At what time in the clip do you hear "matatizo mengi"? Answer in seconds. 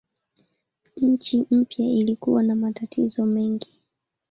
2.55-3.71